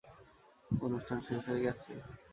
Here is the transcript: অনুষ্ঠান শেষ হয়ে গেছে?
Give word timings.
অনুষ্ঠান 0.81 1.17
শেষ 1.27 1.41
হয়ে 1.47 1.63
গেছে? 1.65 1.91